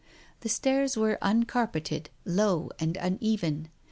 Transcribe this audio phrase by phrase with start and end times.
[0.39, 3.67] The stairs were un carpeted, low and uneven.